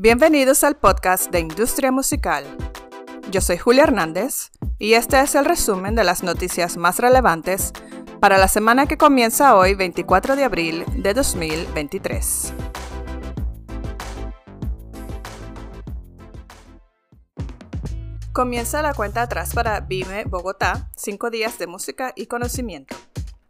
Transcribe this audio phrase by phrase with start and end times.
[0.00, 2.44] Bienvenidos al podcast de Industria Musical.
[3.32, 7.72] Yo soy Julia Hernández y este es el resumen de las noticias más relevantes
[8.20, 12.52] para la semana que comienza hoy 24 de abril de 2023.
[18.32, 22.94] Comienza la cuenta atrás para Vime Bogotá, 5 días de música y conocimiento.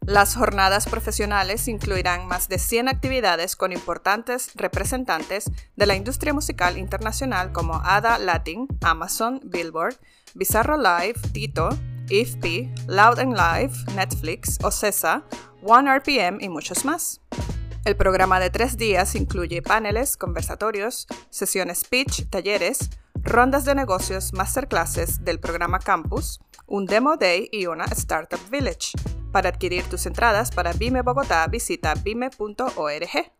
[0.05, 6.77] Las jornadas profesionales incluirán más de 100 actividades con importantes representantes de la industria musical
[6.77, 9.97] internacional como Ada Latin, Amazon, Billboard,
[10.33, 11.69] Bizarro Live, Tito,
[12.09, 15.23] IFP, Loud and Live, Netflix, Ocesa,
[15.61, 17.21] One RPM y muchos más.
[17.85, 25.23] El programa de tres días incluye paneles, conversatorios, sesiones pitch, talleres, rondas de negocios, masterclasses
[25.23, 28.91] del programa Campus, un Demo Day y una Startup Village.
[29.31, 33.31] Para adquirir tus entradas para Vime Bogotá, visita vime.org.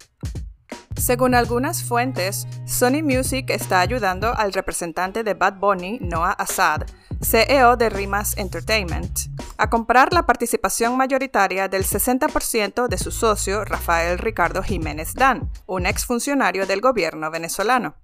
[0.95, 6.84] Según algunas fuentes, Sony Music está ayudando al representante de Bad Bunny, Noah Assad,
[7.21, 9.20] CEO de Rimas Entertainment,
[9.57, 15.85] a comprar la participación mayoritaria del 60% de su socio Rafael Ricardo Jiménez Dan, un
[15.85, 17.95] exfuncionario del gobierno venezolano.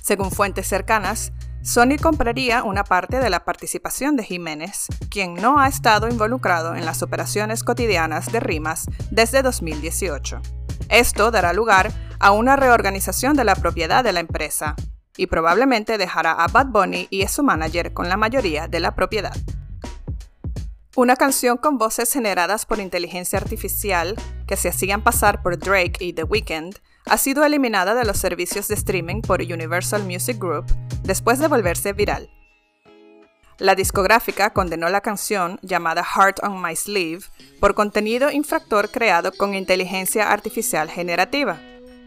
[0.00, 1.32] Según fuentes cercanas,
[1.62, 6.84] Sony compraría una parte de la participación de Jiménez, quien no ha estado involucrado en
[6.84, 10.42] las operaciones cotidianas de Rimas desde 2018.
[10.88, 14.74] Esto dará lugar a una reorganización de la propiedad de la empresa
[15.16, 18.96] y probablemente dejará a Bad Bunny y a su manager con la mayoría de la
[18.96, 19.36] propiedad.
[20.96, 24.16] Una canción con voces generadas por inteligencia artificial
[24.48, 26.74] que se hacían pasar por Drake y The Weeknd
[27.06, 30.66] ha sido eliminada de los servicios de streaming por Universal Music Group
[31.02, 32.30] después de volverse viral.
[33.58, 37.24] La discográfica condenó la canción, llamada Heart on My Sleeve,
[37.60, 41.60] por contenido infractor creado con inteligencia artificial generativa.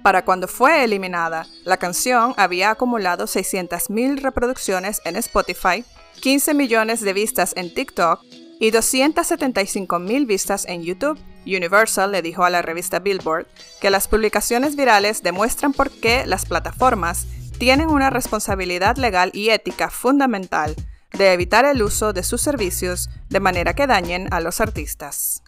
[0.03, 5.85] Para cuando fue eliminada, la canción había acumulado 600.000 reproducciones en Spotify,
[6.19, 8.21] 15 millones de vistas en TikTok
[8.59, 11.19] y 275.000 vistas en YouTube.
[11.45, 13.47] Universal le dijo a la revista Billboard
[13.79, 19.89] que las publicaciones virales demuestran por qué las plataformas tienen una responsabilidad legal y ética
[19.89, 20.75] fundamental
[21.13, 25.41] de evitar el uso de sus servicios de manera que dañen a los artistas.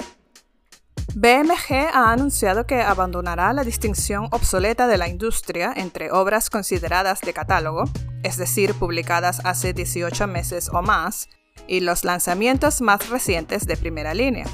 [1.15, 7.33] BMG ha anunciado que abandonará la distinción obsoleta de la industria entre obras consideradas de
[7.33, 7.85] catálogo,
[8.23, 11.29] es decir, publicadas hace 18 meses o más,
[11.67, 14.45] y los lanzamientos más recientes de primera línea.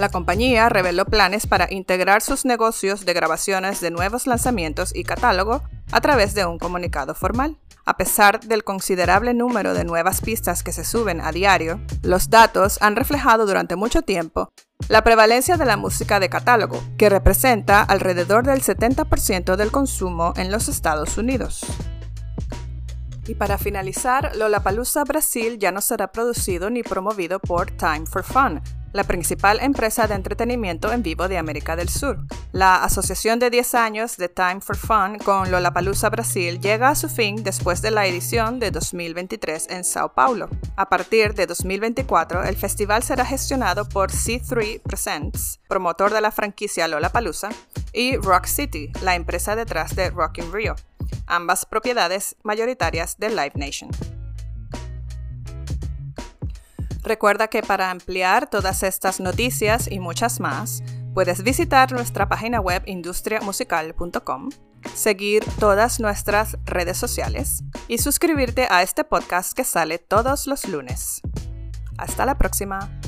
[0.00, 5.60] La compañía reveló planes para integrar sus negocios de grabaciones de nuevos lanzamientos y catálogo
[5.92, 7.58] a través de un comunicado formal.
[7.84, 12.78] A pesar del considerable número de nuevas pistas que se suben a diario, los datos
[12.80, 14.48] han reflejado durante mucho tiempo
[14.88, 20.50] la prevalencia de la música de catálogo, que representa alrededor del 70% del consumo en
[20.50, 21.60] los Estados Unidos.
[23.26, 28.62] Y para finalizar, Lollapalooza Brasil ya no será producido ni promovido por Time for Fun,
[28.92, 32.18] la principal empresa de entretenimiento en vivo de América del Sur.
[32.52, 37.08] La asociación de 10 años de Time for Fun con Lollapalooza Brasil llega a su
[37.08, 40.48] fin después de la edición de 2023 en Sao Paulo.
[40.76, 46.88] A partir de 2024, el festival será gestionado por C3 Presents, promotor de la franquicia
[46.88, 47.50] Lollapalooza,
[47.92, 50.76] y Rock City, la empresa detrás de Rock in Rio
[51.30, 53.90] ambas propiedades mayoritarias de Live Nation.
[57.10, 60.80] Recuerda que para ampliar todas estas noticias y muchas más,
[61.12, 64.50] puedes visitar nuestra página web industriamusical.com,
[64.94, 71.20] seguir todas nuestras redes sociales y suscribirte a este podcast que sale todos los lunes.
[71.98, 73.00] Hasta la próxima.